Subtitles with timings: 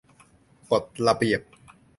[0.71, 1.41] กฎระเบียบ